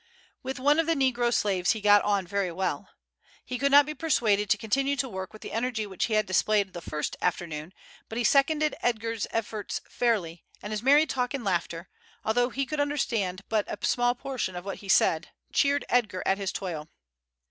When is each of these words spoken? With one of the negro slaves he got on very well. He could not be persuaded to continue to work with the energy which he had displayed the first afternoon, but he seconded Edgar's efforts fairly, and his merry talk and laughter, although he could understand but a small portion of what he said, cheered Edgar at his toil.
With 0.41 0.57
one 0.59 0.79
of 0.79 0.87
the 0.87 0.95
negro 0.95 1.31
slaves 1.31 1.73
he 1.73 1.79
got 1.79 2.01
on 2.01 2.25
very 2.25 2.51
well. 2.51 2.89
He 3.45 3.59
could 3.59 3.71
not 3.71 3.85
be 3.85 3.93
persuaded 3.93 4.49
to 4.49 4.57
continue 4.57 4.95
to 4.95 5.07
work 5.07 5.31
with 5.31 5.43
the 5.43 5.51
energy 5.51 5.85
which 5.85 6.05
he 6.05 6.15
had 6.15 6.25
displayed 6.25 6.73
the 6.73 6.81
first 6.81 7.15
afternoon, 7.21 7.71
but 8.09 8.17
he 8.17 8.23
seconded 8.23 8.75
Edgar's 8.81 9.27
efforts 9.29 9.79
fairly, 9.87 10.43
and 10.59 10.73
his 10.73 10.81
merry 10.81 11.05
talk 11.05 11.35
and 11.35 11.43
laughter, 11.43 11.87
although 12.25 12.49
he 12.49 12.65
could 12.65 12.79
understand 12.79 13.43
but 13.47 13.63
a 13.69 13.85
small 13.85 14.15
portion 14.15 14.55
of 14.55 14.65
what 14.65 14.77
he 14.79 14.89
said, 14.89 15.27
cheered 15.53 15.85
Edgar 15.87 16.23
at 16.25 16.39
his 16.39 16.51
toil. 16.51 16.89